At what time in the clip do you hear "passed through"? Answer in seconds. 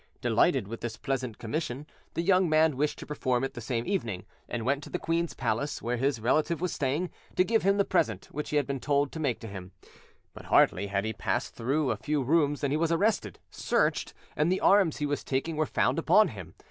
11.13-11.91